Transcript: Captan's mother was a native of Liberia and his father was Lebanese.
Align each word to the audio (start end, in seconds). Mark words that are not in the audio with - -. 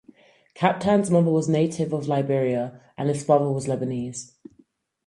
Captan's 0.55 1.11
mother 1.11 1.29
was 1.29 1.47
a 1.47 1.51
native 1.51 1.93
of 1.93 2.07
Liberia 2.07 2.81
and 2.97 3.07
his 3.07 3.23
father 3.23 3.51
was 3.51 3.67
Lebanese. 3.67 4.31